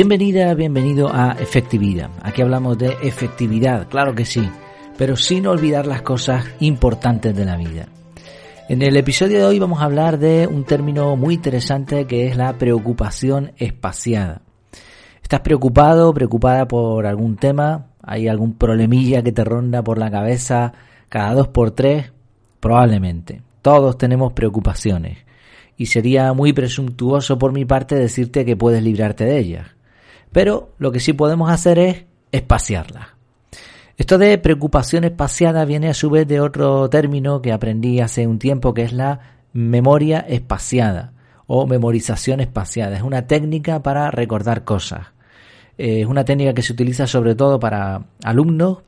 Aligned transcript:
Bienvenida, 0.00 0.54
bienvenido 0.54 1.12
a 1.12 1.32
Efectividad. 1.32 2.08
Aquí 2.22 2.40
hablamos 2.40 2.78
de 2.78 2.96
efectividad, 3.02 3.88
claro 3.88 4.14
que 4.14 4.24
sí, 4.24 4.48
pero 4.96 5.16
sin 5.16 5.44
olvidar 5.48 5.88
las 5.88 6.02
cosas 6.02 6.46
importantes 6.60 7.34
de 7.34 7.44
la 7.44 7.56
vida. 7.56 7.88
En 8.68 8.80
el 8.82 8.96
episodio 8.96 9.38
de 9.38 9.44
hoy 9.44 9.58
vamos 9.58 9.80
a 9.80 9.86
hablar 9.86 10.20
de 10.20 10.46
un 10.46 10.62
término 10.62 11.16
muy 11.16 11.34
interesante 11.34 12.06
que 12.06 12.28
es 12.28 12.36
la 12.36 12.56
preocupación 12.58 13.50
espaciada. 13.56 14.42
¿Estás 15.20 15.40
preocupado, 15.40 16.14
preocupada 16.14 16.68
por 16.68 17.04
algún 17.04 17.34
tema? 17.34 17.88
¿Hay 18.00 18.28
algún 18.28 18.54
problemilla 18.54 19.24
que 19.24 19.32
te 19.32 19.42
ronda 19.42 19.82
por 19.82 19.98
la 19.98 20.12
cabeza 20.12 20.74
cada 21.08 21.34
dos 21.34 21.48
por 21.48 21.72
tres? 21.72 22.12
Probablemente. 22.60 23.42
Todos 23.62 23.98
tenemos 23.98 24.32
preocupaciones. 24.32 25.18
Y 25.76 25.86
sería 25.86 26.32
muy 26.34 26.52
presuntuoso 26.52 27.36
por 27.36 27.50
mi 27.50 27.64
parte 27.64 27.96
decirte 27.96 28.44
que 28.44 28.54
puedes 28.54 28.80
librarte 28.80 29.24
de 29.24 29.38
ellas 29.38 29.77
pero 30.32 30.70
lo 30.78 30.92
que 30.92 31.00
sí 31.00 31.12
podemos 31.12 31.50
hacer 31.50 31.78
es 31.78 32.04
espaciarla. 32.32 33.16
Esto 33.96 34.16
de 34.16 34.38
preocupación 34.38 35.04
espaciada 35.04 35.64
viene 35.64 35.88
a 35.88 35.94
su 35.94 36.08
vez 36.08 36.28
de 36.28 36.40
otro 36.40 36.88
término 36.88 37.42
que 37.42 37.52
aprendí 37.52 38.00
hace 38.00 38.26
un 38.26 38.38
tiempo 38.38 38.72
que 38.72 38.82
es 38.82 38.92
la 38.92 39.20
memoria 39.52 40.20
espaciada 40.20 41.12
o 41.46 41.66
memorización 41.66 42.40
espaciada. 42.40 42.96
Es 42.96 43.02
una 43.02 43.26
técnica 43.26 43.82
para 43.82 44.10
recordar 44.10 44.64
cosas. 44.64 45.08
Es 45.76 46.06
una 46.06 46.24
técnica 46.24 46.54
que 46.54 46.62
se 46.62 46.72
utiliza 46.72 47.06
sobre 47.06 47.34
todo 47.34 47.58
para 47.58 48.04
alumnos 48.22 48.78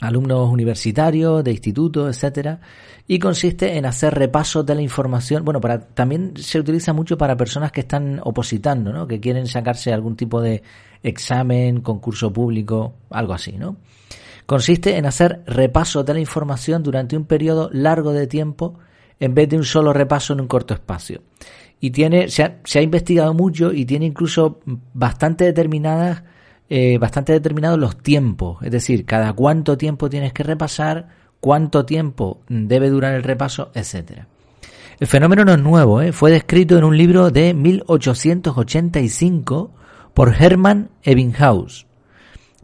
alumnos 0.00 0.50
universitarios, 0.50 1.42
de 1.42 1.50
institutos, 1.50 2.16
etcétera, 2.16 2.60
y 3.06 3.18
consiste 3.18 3.76
en 3.76 3.86
hacer 3.86 4.14
repasos 4.14 4.64
de 4.64 4.74
la 4.74 4.82
información. 4.82 5.44
Bueno, 5.44 5.60
para, 5.60 5.80
también 5.80 6.34
se 6.36 6.60
utiliza 6.60 6.92
mucho 6.92 7.18
para 7.18 7.36
personas 7.36 7.72
que 7.72 7.80
están 7.80 8.20
opositando, 8.22 8.92
¿no? 8.92 9.06
que 9.06 9.18
quieren 9.18 9.46
sacarse 9.46 9.92
algún 9.92 10.16
tipo 10.16 10.40
de 10.40 10.62
examen, 11.02 11.80
concurso 11.80 12.32
público, 12.32 12.94
algo 13.10 13.32
así, 13.32 13.52
¿no? 13.52 13.76
Consiste 14.46 14.96
en 14.96 15.04
hacer 15.04 15.42
repasos 15.46 16.06
de 16.06 16.14
la 16.14 16.20
información 16.20 16.82
durante 16.82 17.16
un 17.16 17.26
periodo 17.26 17.68
largo 17.70 18.12
de 18.12 18.26
tiempo 18.26 18.78
en 19.20 19.34
vez 19.34 19.48
de 19.48 19.58
un 19.58 19.64
solo 19.64 19.92
repaso 19.92 20.32
en 20.32 20.40
un 20.40 20.46
corto 20.46 20.72
espacio. 20.72 21.22
Y 21.80 21.90
tiene, 21.90 22.28
se 22.28 22.42
ha, 22.42 22.58
se 22.64 22.78
ha 22.78 22.82
investigado 22.82 23.34
mucho 23.34 23.72
y 23.72 23.84
tiene 23.84 24.06
incluso 24.06 24.60
bastante 24.94 25.44
determinadas 25.44 26.22
eh, 26.70 26.98
bastante 26.98 27.32
determinados 27.32 27.78
los 27.78 27.96
tiempos, 27.96 28.58
es 28.62 28.70
decir, 28.70 29.06
cada 29.06 29.32
cuánto 29.32 29.78
tiempo 29.78 30.10
tienes 30.10 30.32
que 30.32 30.42
repasar, 30.42 31.08
cuánto 31.40 31.86
tiempo 31.86 32.40
debe 32.48 32.90
durar 32.90 33.14
el 33.14 33.22
repaso, 33.22 33.70
etcétera. 33.74 34.26
El 35.00 35.06
fenómeno 35.06 35.44
no 35.44 35.52
es 35.52 35.60
nuevo, 35.60 36.02
¿eh? 36.02 36.10
fue 36.12 36.32
descrito 36.32 36.76
en 36.76 36.84
un 36.84 36.96
libro 36.96 37.30
de 37.30 37.54
1885 37.54 39.70
por 40.12 40.34
Hermann 40.34 40.90
Ebbinghaus. 41.04 41.86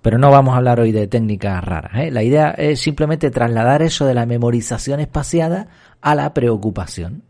Pero 0.02 0.19
no 0.19 0.30
vamos 0.30 0.52
a 0.52 0.58
hablar 0.58 0.80
hoy 0.80 0.92
de 0.92 1.06
técnicas 1.06 1.64
raras. 1.64 1.92
¿eh? 1.94 2.10
La 2.10 2.25
idea 2.25 2.50
es 2.50 2.80
simplemente 2.80 3.30
trasladar 3.30 3.80
eso 3.82 4.05
de 4.05 4.12
la 4.14 4.27
memorización 4.27 5.00
espaciada 5.00 5.69
a 6.02 6.14
la 6.14 6.34
preocupación. 6.34 7.22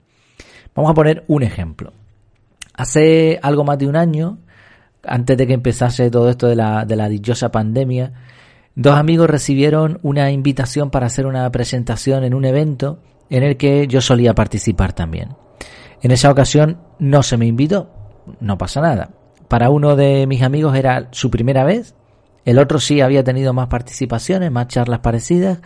Vamos 0.74 0.90
a 0.90 0.94
poner 0.94 1.22
un 1.28 1.44
ejemplo. 1.44 1.92
Hace 2.72 3.38
algo 3.42 3.62
más 3.62 3.78
de 3.78 3.86
un 3.86 3.94
año 3.94 4.38
antes 5.06 5.36
de 5.36 5.46
que 5.46 5.52
empezase 5.54 6.10
todo 6.10 6.28
esto 6.30 6.46
de 6.46 6.56
la, 6.56 6.84
de 6.84 6.96
la 6.96 7.08
dichosa 7.08 7.50
pandemia, 7.50 8.12
dos 8.74 8.96
amigos 8.96 9.30
recibieron 9.30 9.98
una 10.02 10.30
invitación 10.30 10.90
para 10.90 11.06
hacer 11.06 11.26
una 11.26 11.50
presentación 11.50 12.24
en 12.24 12.34
un 12.34 12.44
evento 12.44 13.00
en 13.30 13.42
el 13.42 13.56
que 13.56 13.86
yo 13.86 14.00
solía 14.00 14.34
participar 14.34 14.92
también. 14.92 15.30
En 16.02 16.10
esa 16.10 16.30
ocasión 16.30 16.78
no 16.98 17.22
se 17.22 17.36
me 17.36 17.46
invitó, 17.46 17.90
no 18.40 18.58
pasa 18.58 18.80
nada. 18.80 19.10
Para 19.48 19.70
uno 19.70 19.96
de 19.96 20.26
mis 20.26 20.42
amigos 20.42 20.76
era 20.76 21.08
su 21.12 21.30
primera 21.30 21.64
vez, 21.64 21.94
el 22.44 22.58
otro 22.58 22.78
sí 22.78 23.00
había 23.00 23.24
tenido 23.24 23.52
más 23.52 23.68
participaciones, 23.68 24.50
más 24.50 24.68
charlas 24.68 25.00
parecidas, 25.00 25.60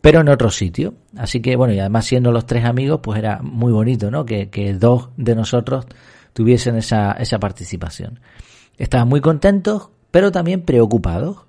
pero 0.00 0.20
en 0.20 0.28
otro 0.28 0.50
sitio. 0.50 0.94
Así 1.16 1.40
que 1.40 1.56
bueno, 1.56 1.74
y 1.74 1.80
además 1.80 2.06
siendo 2.06 2.32
los 2.32 2.46
tres 2.46 2.64
amigos, 2.64 3.00
pues 3.02 3.18
era 3.18 3.40
muy 3.42 3.72
bonito, 3.72 4.10
¿no? 4.10 4.24
Que, 4.24 4.76
dos 4.78 5.10
de 5.16 5.34
nosotros 5.34 5.86
tuviesen 6.32 6.76
esa 6.76 7.38
participación. 7.38 8.20
Estaban 8.78 9.08
muy 9.08 9.20
contentos, 9.20 9.90
pero 10.10 10.32
también 10.32 10.62
preocupados. 10.62 11.46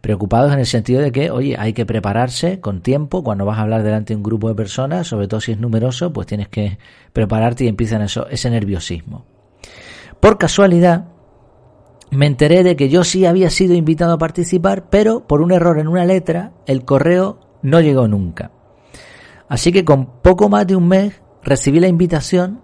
Preocupados 0.00 0.52
en 0.52 0.58
el 0.58 0.66
sentido 0.66 1.00
de 1.00 1.12
que, 1.12 1.30
oye, 1.30 1.56
hay 1.58 1.72
que 1.72 1.86
prepararse 1.86 2.60
con 2.60 2.82
tiempo. 2.82 3.24
Cuando 3.24 3.46
vas 3.46 3.58
a 3.58 3.62
hablar 3.62 3.82
delante 3.82 4.12
de 4.12 4.18
un 4.18 4.22
grupo 4.22 4.48
de 4.48 4.54
personas, 4.54 5.06
sobre 5.06 5.28
todo 5.28 5.40
si 5.40 5.52
es 5.52 5.58
numeroso, 5.58 6.12
pues 6.12 6.26
tienes 6.26 6.48
que 6.48 6.78
prepararte 7.12 7.64
y 7.64 7.68
empiezan 7.68 8.02
eso, 8.02 8.28
ese 8.28 8.50
nerviosismo. 8.50 9.24
Por 10.20 10.36
casualidad, 10.36 11.06
me 12.10 12.26
enteré 12.26 12.62
de 12.62 12.76
que 12.76 12.88
yo 12.88 13.02
sí 13.02 13.26
había 13.26 13.50
sido 13.50 13.74
invitado 13.74 14.14
a 14.14 14.18
participar, 14.18 14.88
pero 14.90 15.26
por 15.26 15.40
un 15.40 15.52
error 15.52 15.78
en 15.78 15.88
una 15.88 16.04
letra, 16.04 16.52
el 16.66 16.84
correo 16.84 17.40
no 17.62 17.80
llegó 17.80 18.06
nunca. 18.08 18.50
Así 19.48 19.72
que 19.72 19.84
con 19.84 20.20
poco 20.22 20.48
más 20.48 20.66
de 20.66 20.76
un 20.76 20.88
mes 20.88 21.20
recibí 21.42 21.80
la 21.80 21.88
invitación 21.88 22.62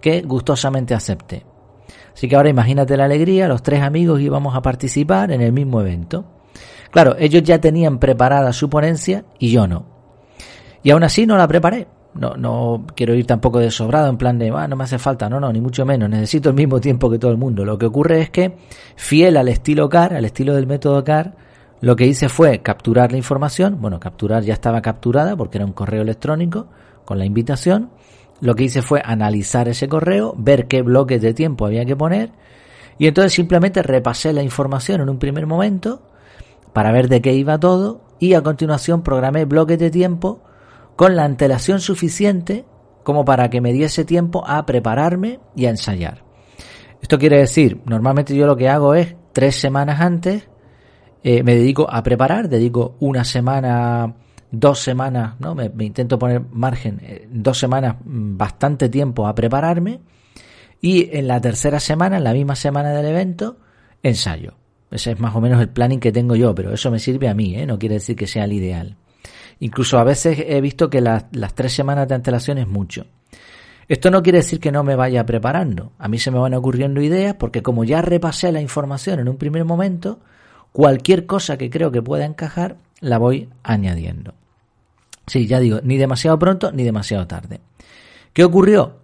que 0.00 0.22
gustosamente 0.22 0.94
acepté. 0.94 1.44
Así 2.18 2.26
que 2.26 2.34
ahora 2.34 2.48
imagínate 2.48 2.96
la 2.96 3.04
alegría, 3.04 3.46
los 3.46 3.62
tres 3.62 3.80
amigos 3.80 4.20
íbamos 4.20 4.56
a 4.56 4.60
participar 4.60 5.30
en 5.30 5.40
el 5.40 5.52
mismo 5.52 5.80
evento. 5.80 6.24
Claro, 6.90 7.14
ellos 7.16 7.44
ya 7.44 7.60
tenían 7.60 8.00
preparada 8.00 8.52
su 8.52 8.68
ponencia 8.68 9.24
y 9.38 9.52
yo 9.52 9.68
no. 9.68 9.86
Y 10.82 10.90
aún 10.90 11.04
así 11.04 11.26
no 11.26 11.36
la 11.36 11.46
preparé. 11.46 11.86
No, 12.14 12.34
no 12.34 12.86
quiero 12.96 13.14
ir 13.14 13.24
tampoco 13.24 13.60
de 13.60 13.70
sobrado 13.70 14.08
en 14.08 14.16
plan 14.16 14.36
de, 14.36 14.50
ah, 14.52 14.66
no 14.66 14.74
me 14.74 14.82
hace 14.82 14.98
falta, 14.98 15.28
no, 15.28 15.38
no, 15.38 15.52
ni 15.52 15.60
mucho 15.60 15.86
menos, 15.86 16.10
necesito 16.10 16.48
el 16.48 16.56
mismo 16.56 16.80
tiempo 16.80 17.08
que 17.08 17.20
todo 17.20 17.30
el 17.30 17.36
mundo. 17.36 17.64
Lo 17.64 17.78
que 17.78 17.86
ocurre 17.86 18.20
es 18.20 18.30
que, 18.30 18.56
fiel 18.96 19.36
al 19.36 19.46
estilo 19.46 19.88
CAR, 19.88 20.14
al 20.14 20.24
estilo 20.24 20.56
del 20.56 20.66
método 20.66 21.04
CAR, 21.04 21.36
lo 21.80 21.94
que 21.94 22.04
hice 22.04 22.28
fue 22.28 22.62
capturar 22.62 23.12
la 23.12 23.18
información, 23.18 23.80
bueno, 23.80 24.00
capturar 24.00 24.42
ya 24.42 24.54
estaba 24.54 24.82
capturada 24.82 25.36
porque 25.36 25.58
era 25.58 25.64
un 25.64 25.72
correo 25.72 26.02
electrónico 26.02 26.66
con 27.04 27.16
la 27.16 27.26
invitación, 27.26 27.90
lo 28.40 28.54
que 28.54 28.64
hice 28.64 28.82
fue 28.82 29.02
analizar 29.04 29.68
ese 29.68 29.88
correo, 29.88 30.34
ver 30.36 30.66
qué 30.66 30.82
bloques 30.82 31.20
de 31.20 31.34
tiempo 31.34 31.66
había 31.66 31.84
que 31.84 31.96
poner 31.96 32.30
y 32.98 33.06
entonces 33.06 33.32
simplemente 33.32 33.82
repasé 33.82 34.32
la 34.32 34.42
información 34.42 35.00
en 35.00 35.08
un 35.08 35.18
primer 35.18 35.46
momento 35.46 36.02
para 36.72 36.92
ver 36.92 37.08
de 37.08 37.20
qué 37.22 37.34
iba 37.34 37.58
todo 37.58 38.02
y 38.18 38.34
a 38.34 38.42
continuación 38.42 39.02
programé 39.02 39.44
bloques 39.44 39.78
de 39.78 39.90
tiempo 39.90 40.42
con 40.96 41.14
la 41.14 41.24
antelación 41.24 41.80
suficiente 41.80 42.64
como 43.04 43.24
para 43.24 43.48
que 43.50 43.60
me 43.60 43.72
diese 43.72 44.04
tiempo 44.04 44.44
a 44.46 44.66
prepararme 44.66 45.40
y 45.54 45.66
a 45.66 45.70
ensayar. 45.70 46.24
Esto 47.00 47.18
quiere 47.18 47.38
decir, 47.38 47.80
normalmente 47.86 48.34
yo 48.34 48.46
lo 48.46 48.56
que 48.56 48.68
hago 48.68 48.94
es 48.94 49.16
tres 49.32 49.56
semanas 49.56 50.00
antes 50.00 50.48
eh, 51.22 51.42
me 51.42 51.54
dedico 51.54 51.88
a 51.88 52.02
preparar, 52.02 52.48
dedico 52.48 52.96
una 53.00 53.24
semana 53.24 54.14
dos 54.50 54.80
semanas, 54.80 55.34
¿no? 55.40 55.54
Me, 55.54 55.70
intento 55.80 56.18
poner 56.18 56.42
margen, 56.50 57.00
eh, 57.02 57.28
dos 57.30 57.58
semanas, 57.58 57.96
mm, 58.04 58.36
bastante 58.36 58.88
tiempo 58.88 59.26
a 59.26 59.34
prepararme. 59.34 60.00
Y 60.80 61.16
en 61.16 61.28
la 61.28 61.40
tercera 61.40 61.80
semana, 61.80 62.18
en 62.18 62.24
la 62.24 62.32
misma 62.32 62.54
semana 62.54 62.92
del 62.92 63.06
evento, 63.06 63.58
ensayo. 64.02 64.54
Ese 64.90 65.12
es 65.12 65.20
más 65.20 65.34
o 65.34 65.40
menos 65.40 65.60
el 65.60 65.68
planning 65.68 66.00
que 66.00 66.12
tengo 66.12 66.36
yo, 66.36 66.54
pero 66.54 66.72
eso 66.72 66.90
me 66.90 66.98
sirve 66.98 67.28
a 67.28 67.34
mí, 67.34 67.54
¿eh? 67.56 67.66
no 67.66 67.78
quiere 67.78 67.96
decir 67.96 68.16
que 68.16 68.26
sea 68.26 68.44
el 68.44 68.52
ideal. 68.52 68.96
Incluso 69.60 69.98
a 69.98 70.04
veces 70.04 70.38
he 70.46 70.60
visto 70.60 70.88
que 70.88 71.00
las, 71.00 71.24
las 71.32 71.54
tres 71.54 71.72
semanas 71.72 72.08
de 72.08 72.14
antelación 72.14 72.58
es 72.58 72.68
mucho. 72.68 73.06
Esto 73.88 74.10
no 74.10 74.22
quiere 74.22 74.38
decir 74.38 74.60
que 74.60 74.70
no 74.70 74.84
me 74.84 74.96
vaya 74.96 75.24
preparando. 75.26 75.92
A 75.98 76.08
mí 76.08 76.18
se 76.18 76.30
me 76.30 76.38
van 76.38 76.54
ocurriendo 76.54 77.00
ideas 77.00 77.34
porque 77.34 77.62
como 77.62 77.84
ya 77.84 78.02
repasé 78.02 78.52
la 78.52 78.60
información 78.60 79.18
en 79.18 79.28
un 79.28 79.36
primer 79.36 79.64
momento, 79.64 80.20
cualquier 80.72 81.26
cosa 81.26 81.56
que 81.56 81.70
creo 81.70 81.90
que 81.90 82.02
pueda 82.02 82.24
encajar, 82.24 82.76
la 83.00 83.18
voy 83.18 83.48
añadiendo. 83.62 84.34
Sí, 85.28 85.46
ya 85.46 85.60
digo, 85.60 85.80
ni 85.82 85.96
demasiado 85.96 86.38
pronto 86.38 86.72
ni 86.72 86.82
demasiado 86.82 87.26
tarde. 87.26 87.60
¿Qué 88.32 88.44
ocurrió? 88.44 88.98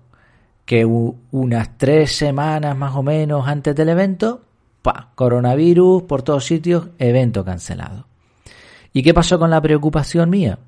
Que 0.64 0.84
unas 0.84 1.76
tres 1.76 2.16
semanas 2.16 2.76
más 2.76 2.94
o 2.96 3.02
menos 3.02 3.46
antes 3.46 3.76
del 3.76 3.90
evento, 3.90 4.42
¡pa! 4.82 5.12
coronavirus 5.14 6.04
por 6.04 6.22
todos 6.22 6.46
sitios, 6.46 6.88
evento 6.98 7.44
cancelado. 7.44 8.06
¿Y 8.92 9.02
qué 9.02 9.12
pasó 9.12 9.38
con 9.38 9.50
la 9.50 9.60
preocupación 9.60 10.30
mía? 10.30 10.58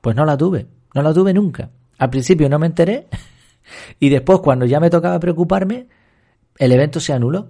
Pues 0.00 0.16
no 0.16 0.24
la 0.24 0.36
tuve, 0.36 0.66
no 0.94 1.02
la 1.02 1.14
tuve 1.14 1.32
nunca. 1.32 1.70
Al 1.98 2.10
principio 2.10 2.48
no 2.48 2.58
me 2.58 2.66
enteré 2.66 3.06
y 4.00 4.08
después 4.08 4.40
cuando 4.40 4.66
ya 4.66 4.80
me 4.80 4.90
tocaba 4.90 5.20
preocuparme, 5.20 5.86
el 6.58 6.72
evento 6.72 6.98
se 6.98 7.12
anuló. 7.12 7.48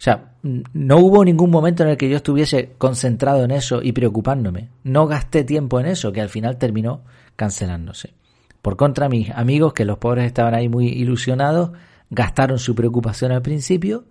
O 0.00 0.02
sea, 0.02 0.32
no 0.42 0.96
hubo 0.96 1.22
ningún 1.26 1.50
momento 1.50 1.82
en 1.82 1.90
el 1.90 1.98
que 1.98 2.08
yo 2.08 2.16
estuviese 2.16 2.72
concentrado 2.78 3.44
en 3.44 3.50
eso 3.50 3.82
y 3.82 3.92
preocupándome. 3.92 4.70
No 4.82 5.06
gasté 5.06 5.44
tiempo 5.44 5.78
en 5.78 5.84
eso, 5.84 6.10
que 6.10 6.22
al 6.22 6.30
final 6.30 6.56
terminó 6.56 7.02
cancelándose. 7.36 8.14
Por 8.62 8.78
contra, 8.78 9.10
mis 9.10 9.28
amigos, 9.28 9.74
que 9.74 9.84
los 9.84 9.98
pobres 9.98 10.24
estaban 10.24 10.54
ahí 10.54 10.70
muy 10.70 10.88
ilusionados, 10.88 11.72
gastaron 12.08 12.58
su 12.58 12.74
preocupación 12.74 13.30
al 13.30 13.42
principio 13.42 14.06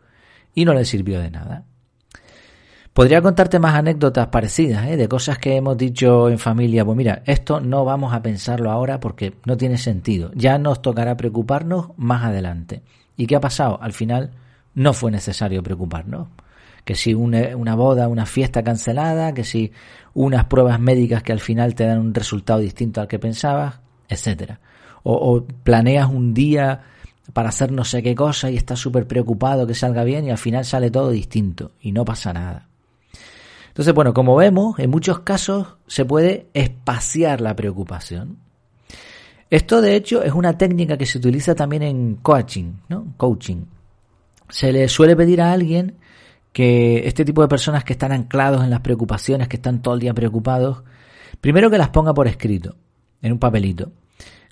y 0.53 0.63
no 0.63 0.75
les 0.75 0.88
sirvió 0.88 1.19
de 1.19 1.31
nada. 1.31 1.63
Podría 2.94 3.24
contarte 3.24 3.57
más 3.57 3.74
anécdotas 3.74 4.27
parecidas, 4.27 4.86
¿eh? 4.89 4.95
de 4.95 5.07
cosas 5.07 5.39
que 5.39 5.56
hemos 5.56 5.75
dicho 5.75 6.30
en 6.30 6.38
familia. 6.38 6.86
Pues 6.86 6.97
mira, 6.97 7.24
esto 7.25 7.62
no 7.62 7.83
vamos 7.83 8.13
a 8.13 8.21
pensarlo 8.21 8.69
ahora 8.69 9.00
porque 9.00 9.33
no 9.44 9.57
tiene 9.57 9.80
sentido. 9.80 10.30
Ya 10.36 10.59
nos 10.59 10.83
tocará 10.83 11.18
preocuparnos 11.18 11.97
más 11.97 12.25
adelante. 12.25 12.83
¿Y 13.18 13.25
qué 13.25 13.36
ha 13.36 13.41
pasado? 13.41 13.81
Al 13.81 13.94
final 13.94 14.33
no 14.74 14.94
fue 14.94 15.12
necesario 15.12 15.63
preocuparnos. 15.63 16.27
Que 16.86 16.95
si 16.95 17.13
una, 17.13 17.56
una 17.56 17.75
boda, 17.75 18.07
una 18.07 18.25
fiesta 18.25 18.63
cancelada, 18.63 19.33
que 19.33 19.44
si 19.44 19.71
unas 20.13 20.45
pruebas 20.45 20.80
médicas 20.80 21.24
que 21.24 21.31
al 21.31 21.39
final 21.39 21.75
te 21.75 21.86
dan 21.86 22.00
un 22.00 22.13
resultado 22.13 22.60
distinto 22.60 23.01
al 23.01 23.07
que 23.07 23.19
pensabas, 23.19 23.80
etcétera. 24.07 24.60
O, 25.04 25.13
o, 25.13 25.45
planeas 25.45 26.10
un 26.10 26.33
día 26.33 26.81
para 27.33 27.50
hacer 27.50 27.71
no 27.71 27.86
sé 27.86 28.01
qué 28.01 28.16
cosa 28.16 28.50
y 28.50 28.57
estás 28.57 28.80
súper 28.80 29.07
preocupado 29.07 29.68
que 29.68 29.75
salga 29.75 30.04
bien 30.04 30.25
y 30.25 30.31
al 30.31 30.38
final 30.38 30.66
sale 30.66 30.89
todo 30.89 31.12
distinto 31.12 31.72
y 31.81 31.92
no 31.92 32.04
pasa 32.06 32.33
nada. 32.33 32.69
Entonces, 33.80 33.94
bueno, 33.94 34.13
como 34.13 34.36
vemos, 34.36 34.77
en 34.80 34.89
muchos 34.89 35.19
casos 35.19 35.77
se 35.88 36.04
puede 36.04 36.48
espaciar 36.54 37.39
la 37.39 37.56
preocupación. 37.56 38.38
Esto, 39.50 39.81
de 39.81 39.95
hecho, 39.95 40.22
es 40.22 40.33
una 40.33 40.57
técnica 40.57 40.98
que 40.98 41.06
se 41.06 41.18
utiliza 41.18 41.56
también 41.56 41.83
en 41.83 42.15
coaching, 42.15 42.74
¿no? 42.89 43.13
Coaching. 43.18 43.63
Se 44.50 44.72
le 44.74 44.88
suele 44.90 45.16
pedir 45.16 45.42
a 45.42 45.51
alguien 45.51 45.98
que 46.51 47.07
este 47.07 47.25
tipo 47.25 47.42
de 47.42 47.48
personas 47.48 47.84
que 47.84 47.94
están 47.94 48.12
anclados 48.12 48.63
en 48.63 48.69
las 48.69 48.81
preocupaciones, 48.81 49.48
que 49.48 49.57
están 49.57 49.81
todo 49.81 49.94
el 49.94 50.00
día 50.00 50.13
preocupados, 50.13 50.84
primero 51.42 51.69
que 51.69 51.78
las 51.78 51.90
ponga 51.90 52.13
por 52.13 52.28
escrito, 52.28 52.75
en 53.22 53.31
un 53.31 53.40
papelito. 53.40 53.92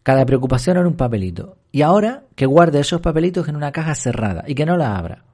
Cada 0.03 0.25
preocupación 0.25 0.77
en 0.77 0.85
un 0.85 0.95
papelito. 0.95 1.57
Y 1.71 1.81
ahora 1.81 2.23
que 2.35 2.45
guarde 2.45 2.79
esos 2.79 3.01
papelitos 3.01 3.47
en 3.49 3.55
una 3.55 3.71
caja 3.71 3.93
cerrada 3.95 4.45
y 4.47 4.55
que 4.55 4.65
no 4.65 4.77
la 4.77 4.97
abra. 4.97 5.25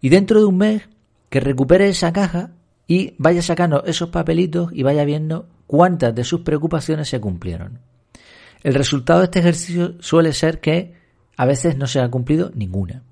Y 0.00 0.08
dentro 0.08 0.40
de 0.40 0.46
un 0.46 0.56
mes 0.56 0.88
que 1.28 1.40
recupere 1.40 1.88
esa 1.88 2.12
caja 2.12 2.52
y 2.86 3.14
vaya 3.18 3.42
sacando 3.42 3.84
esos 3.84 4.10
papelitos 4.10 4.70
y 4.72 4.82
vaya 4.82 5.04
viendo 5.04 5.48
cuántas 5.66 6.14
de 6.14 6.24
sus 6.24 6.40
preocupaciones 6.42 7.08
se 7.08 7.20
cumplieron. 7.20 7.80
El 8.62 8.74
resultado 8.74 9.20
de 9.20 9.24
este 9.26 9.40
ejercicio 9.40 9.94
suele 10.00 10.32
ser 10.32 10.60
que 10.60 10.94
a 11.36 11.44
veces 11.44 11.76
no 11.76 11.86
se 11.86 12.00
ha 12.00 12.08
cumplido 12.08 12.50
ninguna. 12.54 13.02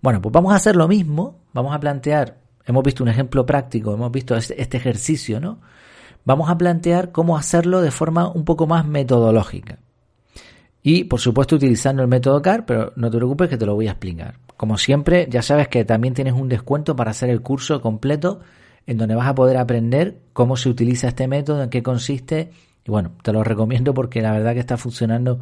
Bueno, 0.00 0.22
pues 0.22 0.32
vamos 0.32 0.52
a 0.52 0.56
hacer 0.56 0.76
lo 0.76 0.88
mismo, 0.88 1.40
vamos 1.52 1.74
a 1.74 1.80
plantear, 1.80 2.38
hemos 2.64 2.82
visto 2.84 3.02
un 3.02 3.08
ejemplo 3.08 3.44
práctico, 3.44 3.94
hemos 3.94 4.12
visto 4.12 4.36
este, 4.36 4.60
este 4.60 4.76
ejercicio, 4.76 5.40
¿no? 5.40 5.60
Vamos 6.24 6.50
a 6.50 6.58
plantear 6.58 7.10
cómo 7.10 7.36
hacerlo 7.36 7.80
de 7.80 7.90
forma 7.90 8.28
un 8.28 8.44
poco 8.44 8.66
más 8.66 8.86
metodológica. 8.86 9.78
Y 10.82 11.04
por 11.04 11.20
supuesto 11.20 11.56
utilizando 11.56 12.02
el 12.02 12.08
método 12.08 12.40
CAR, 12.40 12.64
pero 12.64 12.92
no 12.96 13.10
te 13.10 13.16
preocupes 13.16 13.48
que 13.48 13.56
te 13.56 13.66
lo 13.66 13.74
voy 13.74 13.88
a 13.88 13.92
explicar. 13.92 14.36
Como 14.56 14.78
siempre, 14.78 15.26
ya 15.28 15.42
sabes 15.42 15.68
que 15.68 15.84
también 15.84 16.14
tienes 16.14 16.34
un 16.34 16.48
descuento 16.48 16.96
para 16.96 17.10
hacer 17.10 17.30
el 17.30 17.42
curso 17.42 17.80
completo 17.80 18.40
en 18.86 18.96
donde 18.96 19.14
vas 19.14 19.28
a 19.28 19.34
poder 19.34 19.58
aprender 19.58 20.18
cómo 20.32 20.56
se 20.56 20.68
utiliza 20.68 21.08
este 21.08 21.28
método, 21.28 21.62
en 21.62 21.70
qué 21.70 21.82
consiste. 21.82 22.50
Y 22.84 22.90
bueno, 22.90 23.12
te 23.22 23.32
lo 23.32 23.44
recomiendo 23.44 23.92
porque 23.92 24.22
la 24.22 24.32
verdad 24.32 24.54
que 24.54 24.60
está 24.60 24.76
funcionando 24.78 25.40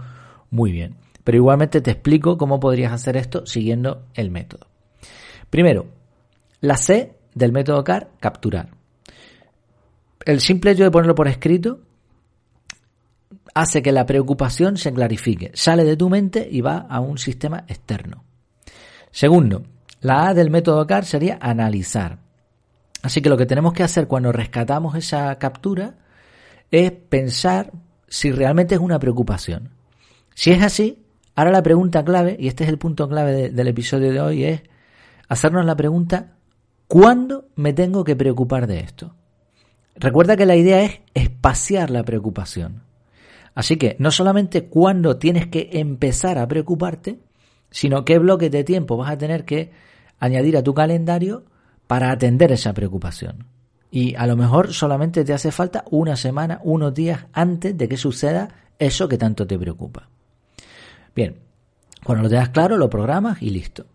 muy 0.50 0.72
bien. 0.72 0.96
Pero 1.26 1.38
igualmente 1.38 1.80
te 1.80 1.90
explico 1.90 2.38
cómo 2.38 2.60
podrías 2.60 2.92
hacer 2.92 3.16
esto 3.16 3.46
siguiendo 3.46 4.04
el 4.14 4.30
método. 4.30 4.68
Primero, 5.50 5.86
la 6.60 6.76
C 6.76 7.16
del 7.34 7.50
método 7.50 7.82
CAR, 7.82 8.10
capturar. 8.20 8.68
El 10.24 10.40
simple 10.40 10.70
hecho 10.70 10.84
de 10.84 10.92
ponerlo 10.92 11.16
por 11.16 11.26
escrito 11.26 11.80
hace 13.54 13.82
que 13.82 13.90
la 13.90 14.06
preocupación 14.06 14.76
se 14.76 14.92
clarifique, 14.92 15.50
sale 15.52 15.82
de 15.82 15.96
tu 15.96 16.08
mente 16.08 16.46
y 16.48 16.60
va 16.60 16.86
a 16.88 17.00
un 17.00 17.18
sistema 17.18 17.64
externo. 17.66 18.22
Segundo, 19.10 19.64
la 20.02 20.28
A 20.28 20.34
del 20.34 20.50
método 20.50 20.86
CAR 20.86 21.04
sería 21.04 21.38
analizar. 21.40 22.20
Así 23.02 23.20
que 23.20 23.30
lo 23.30 23.36
que 23.36 23.46
tenemos 23.46 23.72
que 23.72 23.82
hacer 23.82 24.06
cuando 24.06 24.30
rescatamos 24.30 24.94
esa 24.94 25.36
captura 25.40 25.96
es 26.70 26.92
pensar 26.92 27.72
si 28.06 28.30
realmente 28.30 28.76
es 28.76 28.80
una 28.80 29.00
preocupación. 29.00 29.70
Si 30.32 30.52
es 30.52 30.62
así, 30.62 31.02
ahora 31.36 31.52
la 31.52 31.62
pregunta 31.62 32.04
clave, 32.04 32.36
y 32.40 32.48
este 32.48 32.64
es 32.64 32.70
el 32.70 32.78
punto 32.78 33.08
clave 33.08 33.50
del 33.50 33.68
episodio 33.68 34.10
de 34.10 34.20
hoy, 34.20 34.44
es 34.44 34.62
hacernos 35.28 35.64
la 35.64 35.76
pregunta, 35.76 36.32
¿cuándo 36.88 37.48
me 37.54 37.72
tengo 37.72 38.02
que 38.02 38.16
preocupar 38.16 38.66
de 38.66 38.80
esto? 38.80 39.14
Recuerda 39.94 40.36
que 40.36 40.46
la 40.46 40.56
idea 40.56 40.82
es 40.82 41.00
espaciar 41.14 41.90
la 41.90 42.02
preocupación. 42.02 42.82
Así 43.54 43.76
que 43.76 43.96
no 43.98 44.10
solamente 44.10 44.66
cuándo 44.66 45.16
tienes 45.16 45.46
que 45.46 45.70
empezar 45.74 46.38
a 46.38 46.48
preocuparte, 46.48 47.20
sino 47.70 48.04
qué 48.04 48.18
bloques 48.18 48.50
de 48.50 48.64
tiempo 48.64 48.96
vas 48.96 49.10
a 49.10 49.18
tener 49.18 49.44
que 49.44 49.70
añadir 50.18 50.56
a 50.56 50.62
tu 50.62 50.74
calendario 50.74 51.44
para 51.86 52.10
atender 52.10 52.52
esa 52.52 52.74
preocupación. 52.74 53.46
Y 53.90 54.14
a 54.16 54.26
lo 54.26 54.36
mejor 54.36 54.72
solamente 54.74 55.24
te 55.24 55.32
hace 55.32 55.52
falta 55.52 55.84
una 55.90 56.16
semana, 56.16 56.60
unos 56.64 56.92
días 56.92 57.26
antes 57.32 57.76
de 57.76 57.88
que 57.88 57.96
suceda 57.96 58.48
eso 58.78 59.08
que 59.08 59.16
tanto 59.16 59.46
te 59.46 59.58
preocupa. 59.58 60.08
Bien, 61.16 61.34
cuando 62.04 62.24
lo 62.24 62.28
tengas 62.28 62.50
claro, 62.50 62.76
lo 62.76 62.90
programas 62.90 63.42
y 63.42 63.48
listo. 63.50 63.86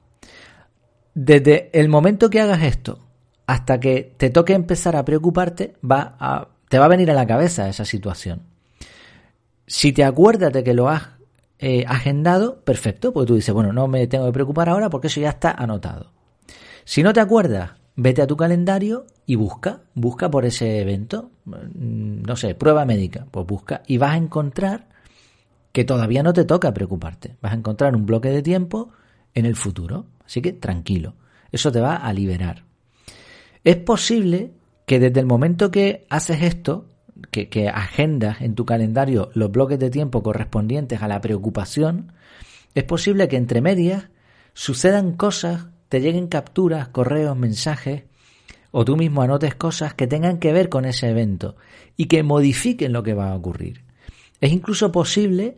Desde 1.14 1.70
el 1.72 1.88
momento 1.88 2.30
que 2.30 2.42
hagas 2.42 2.64
esto 2.64 3.00
hasta 3.46 3.80
que 3.80 4.16
te 4.18 4.32
toque 4.32 4.54
empezar 4.54 4.96
a 4.96 5.06
preocuparte, 5.06 5.76
va 5.90 6.16
a, 6.20 6.48
te 6.68 6.80
va 6.80 6.86
a 6.86 6.90
venir 6.90 7.12
a 7.12 7.14
la 7.14 7.28
cabeza 7.28 7.70
esa 7.70 7.86
situación. 7.86 8.42
Si 9.68 9.94
te 9.94 10.04
acuerdas 10.04 10.52
de 10.52 10.64
que 10.64 10.74
lo 10.74 10.90
has 10.90 11.10
eh, 11.60 11.86
agendado, 11.88 12.62
perfecto, 12.62 13.14
porque 13.14 13.28
tú 13.28 13.36
dices, 13.36 13.54
bueno, 13.54 13.72
no 13.72 13.88
me 13.88 14.08
tengo 14.08 14.26
que 14.26 14.34
preocupar 14.34 14.70
ahora 14.70 14.90
porque 14.90 15.08
eso 15.08 15.22
ya 15.22 15.30
está 15.30 15.52
anotado. 15.52 16.12
Si 16.86 17.04
no 17.04 17.14
te 17.14 17.20
acuerdas, 17.20 17.72
vete 17.96 18.24
a 18.24 18.28
tu 18.28 18.36
calendario 18.36 19.06
y 19.28 19.36
busca, 19.36 19.82
busca 19.94 20.32
por 20.32 20.46
ese 20.46 20.82
evento, 20.82 21.30
mm, 21.46 22.24
no 22.24 22.36
sé, 22.36 22.56
prueba 22.56 22.84
médica, 22.86 23.28
pues 23.30 23.46
busca 23.46 23.84
y 23.86 23.98
vas 23.98 24.14
a 24.14 24.18
encontrar 24.18 24.91
que 25.72 25.84
todavía 25.84 26.24
no 26.24 26.34
te 26.34 26.46
toca 26.46 26.74
preocuparte, 26.74 27.38
vas 27.42 27.54
a 27.54 27.56
encontrar 27.56 27.96
un 27.96 28.06
bloque 28.06 28.30
de 28.30 28.42
tiempo 28.42 28.90
en 29.34 29.46
el 29.46 29.56
futuro, 29.56 30.06
así 30.26 30.42
que 30.42 30.54
tranquilo, 30.54 31.16
eso 31.52 31.72
te 31.72 31.80
va 31.80 31.96
a 31.96 32.14
liberar. 32.14 32.64
Es 33.64 33.78
posible 33.78 34.52
que 34.86 35.00
desde 35.00 35.20
el 35.20 35.26
momento 35.26 35.72
que 35.72 36.06
haces 36.10 36.42
esto, 36.42 36.88
que, 37.30 37.50
que 37.50 37.70
agendas 37.70 38.42
en 38.42 38.56
tu 38.56 38.66
calendario 38.66 39.30
los 39.34 39.52
bloques 39.52 39.80
de 39.80 39.90
tiempo 39.90 40.24
correspondientes 40.24 41.02
a 41.02 41.08
la 41.08 41.22
preocupación, 41.22 42.14
es 42.74 42.84
posible 42.84 43.28
que 43.28 43.38
entre 43.38 43.62
medias 43.62 44.08
sucedan 44.54 45.14
cosas 45.14 45.68
te 45.90 46.02
lleguen 46.02 46.28
capturas, 46.28 46.88
correos, 46.88 47.38
mensajes, 47.38 48.04
o 48.72 48.86
tú 48.86 48.96
mismo 48.96 49.22
anotes 49.22 49.56
cosas 49.56 49.94
que 49.94 50.08
tengan 50.08 50.40
que 50.40 50.54
ver 50.54 50.70
con 50.70 50.86
ese 50.86 51.10
evento 51.10 51.58
y 51.98 52.06
que 52.06 52.24
modifiquen 52.24 52.94
lo 52.94 53.04
que 53.04 53.14
va 53.14 53.32
a 53.32 53.36
ocurrir. 53.36 53.84
Es 54.42 54.52
incluso 54.52 54.92
posible 54.92 55.56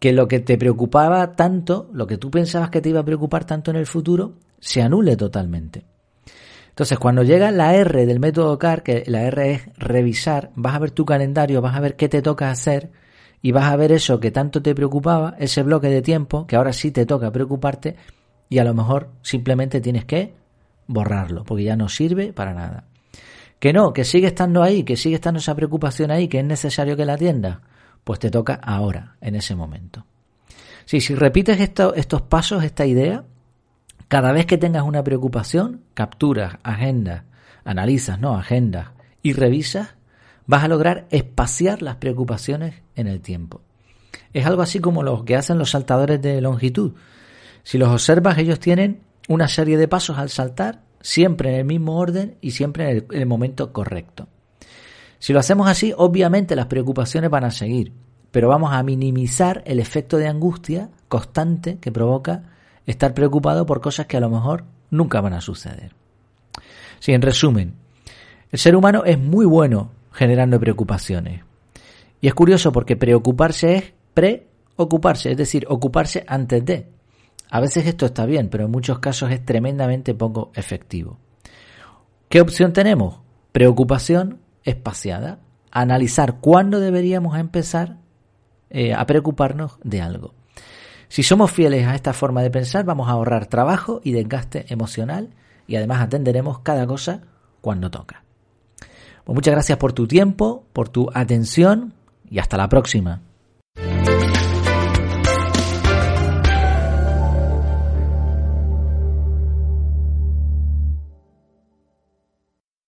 que 0.00 0.12
lo 0.12 0.26
que 0.26 0.40
te 0.40 0.58
preocupaba 0.58 1.36
tanto, 1.36 1.88
lo 1.92 2.08
que 2.08 2.18
tú 2.18 2.30
pensabas 2.30 2.70
que 2.70 2.80
te 2.80 2.88
iba 2.88 3.00
a 3.00 3.04
preocupar 3.04 3.44
tanto 3.44 3.70
en 3.70 3.76
el 3.76 3.86
futuro, 3.86 4.34
se 4.58 4.82
anule 4.82 5.16
totalmente. 5.16 5.84
Entonces, 6.70 6.98
cuando 6.98 7.22
llega 7.22 7.52
la 7.52 7.74
R 7.76 8.04
del 8.04 8.18
método 8.18 8.58
CAR, 8.58 8.82
que 8.82 9.04
la 9.06 9.22
R 9.22 9.52
es 9.52 9.62
revisar, 9.76 10.50
vas 10.56 10.74
a 10.74 10.80
ver 10.80 10.90
tu 10.90 11.04
calendario, 11.04 11.60
vas 11.60 11.76
a 11.76 11.80
ver 11.80 11.96
qué 11.96 12.08
te 12.08 12.20
toca 12.22 12.50
hacer 12.50 12.90
y 13.42 13.52
vas 13.52 13.70
a 13.70 13.76
ver 13.76 13.92
eso 13.92 14.18
que 14.18 14.30
tanto 14.30 14.62
te 14.62 14.74
preocupaba, 14.74 15.36
ese 15.38 15.62
bloque 15.62 15.88
de 15.88 16.02
tiempo, 16.02 16.46
que 16.46 16.56
ahora 16.56 16.72
sí 16.72 16.90
te 16.90 17.06
toca 17.06 17.30
preocuparte, 17.30 17.96
y 18.48 18.58
a 18.58 18.64
lo 18.64 18.74
mejor 18.74 19.10
simplemente 19.22 19.80
tienes 19.80 20.04
que 20.04 20.34
borrarlo 20.86 21.44
porque 21.44 21.64
ya 21.64 21.76
no 21.76 21.88
sirve 21.88 22.32
para 22.32 22.54
nada. 22.54 22.84
Que 23.58 23.72
no, 23.72 23.92
que 23.92 24.04
sigue 24.04 24.26
estando 24.26 24.62
ahí, 24.62 24.82
que 24.82 24.96
sigue 24.96 25.14
estando 25.14 25.38
esa 25.38 25.54
preocupación 25.54 26.10
ahí, 26.10 26.26
que 26.26 26.40
es 26.40 26.44
necesario 26.44 26.96
que 26.96 27.04
la 27.04 27.14
atiendas, 27.14 27.58
pues 28.04 28.18
te 28.18 28.30
toca 28.30 28.54
ahora, 28.54 29.16
en 29.20 29.34
ese 29.34 29.54
momento. 29.54 30.04
Si 30.84 30.98
repites 31.14 31.60
estos 31.60 32.22
pasos, 32.22 32.64
esta 32.64 32.86
idea, 32.86 33.24
cada 34.08 34.32
vez 34.32 34.46
que 34.46 34.58
tengas 34.58 34.82
una 34.82 35.02
preocupación, 35.02 35.82
capturas, 35.94 36.58
agendas, 36.62 37.22
analizas, 37.64 38.18
no, 38.18 38.36
agendas 38.36 38.88
y 39.22 39.32
revisas, 39.32 39.94
vas 40.46 40.64
a 40.64 40.68
lograr 40.68 41.06
espaciar 41.10 41.82
las 41.82 41.96
preocupaciones 41.96 42.74
en 42.96 43.06
el 43.06 43.20
tiempo. 43.20 43.62
Es 44.32 44.46
algo 44.46 44.62
así 44.62 44.80
como 44.80 45.02
lo 45.02 45.24
que 45.24 45.36
hacen 45.36 45.58
los 45.58 45.70
saltadores 45.70 46.20
de 46.20 46.40
longitud. 46.40 46.92
Si 47.62 47.78
los 47.78 47.88
observas, 47.88 48.38
ellos 48.38 48.58
tienen 48.58 49.00
una 49.28 49.48
serie 49.48 49.78
de 49.78 49.88
pasos 49.88 50.18
al 50.18 50.30
saltar, 50.30 50.80
siempre 51.00 51.50
en 51.50 51.56
el 51.56 51.64
mismo 51.64 51.98
orden 51.98 52.36
y 52.40 52.52
siempre 52.52 52.90
en 52.90 53.06
el, 53.10 53.26
momento 53.26 53.72
correcto. 53.72 54.28
Si 55.22 55.32
lo 55.32 55.38
hacemos 55.38 55.68
así, 55.68 55.94
obviamente 55.96 56.56
las 56.56 56.66
preocupaciones 56.66 57.30
van 57.30 57.44
a 57.44 57.52
seguir, 57.52 57.92
pero 58.32 58.48
vamos 58.48 58.72
a 58.72 58.82
minimizar 58.82 59.62
el 59.66 59.78
efecto 59.78 60.16
de 60.16 60.26
angustia 60.26 60.90
constante 61.06 61.78
que 61.78 61.92
provoca 61.92 62.42
estar 62.86 63.14
preocupado 63.14 63.64
por 63.64 63.80
cosas 63.80 64.06
que 64.06 64.16
a 64.16 64.20
lo 64.20 64.28
mejor 64.28 64.64
nunca 64.90 65.20
van 65.20 65.34
a 65.34 65.40
suceder. 65.40 65.94
Sí, 66.98 67.12
en 67.12 67.22
resumen, 67.22 67.74
el 68.50 68.58
ser 68.58 68.74
humano 68.74 69.04
es 69.04 69.16
muy 69.16 69.46
bueno 69.46 69.92
generando 70.10 70.58
preocupaciones. 70.58 71.44
Y 72.20 72.26
es 72.26 72.34
curioso 72.34 72.72
porque 72.72 72.96
preocuparse 72.96 73.76
es 73.76 73.92
preocuparse, 74.14 75.30
es 75.30 75.36
decir, 75.36 75.66
ocuparse 75.68 76.24
antes 76.26 76.64
de. 76.64 76.88
A 77.48 77.60
veces 77.60 77.86
esto 77.86 78.06
está 78.06 78.26
bien, 78.26 78.48
pero 78.48 78.64
en 78.64 78.72
muchos 78.72 78.98
casos 78.98 79.30
es 79.30 79.44
tremendamente 79.44 80.14
poco 80.14 80.50
efectivo. 80.56 81.16
¿Qué 82.28 82.40
opción 82.40 82.72
tenemos? 82.72 83.20
Preocupación 83.52 84.41
espaciada. 84.64 85.38
Analizar 85.70 86.40
cuándo 86.40 86.80
deberíamos 86.80 87.38
empezar 87.38 87.98
eh, 88.70 88.94
a 88.94 89.06
preocuparnos 89.06 89.78
de 89.82 90.00
algo. 90.00 90.34
Si 91.08 91.22
somos 91.22 91.50
fieles 91.50 91.86
a 91.86 91.94
esta 91.94 92.14
forma 92.14 92.42
de 92.42 92.50
pensar, 92.50 92.84
vamos 92.84 93.08
a 93.08 93.12
ahorrar 93.12 93.46
trabajo 93.46 94.00
y 94.02 94.12
desgaste 94.12 94.64
emocional 94.72 95.30
y 95.66 95.76
además 95.76 96.00
atenderemos 96.00 96.60
cada 96.60 96.86
cosa 96.86 97.22
cuando 97.60 97.90
toca. 97.90 98.24
Pues 99.24 99.34
muchas 99.34 99.52
gracias 99.52 99.78
por 99.78 99.92
tu 99.92 100.06
tiempo, 100.06 100.64
por 100.72 100.88
tu 100.88 101.10
atención 101.12 101.94
y 102.30 102.38
hasta 102.38 102.56
la 102.56 102.68
próxima. 102.68 103.20